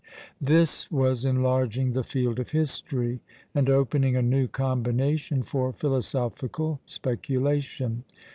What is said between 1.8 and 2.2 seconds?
the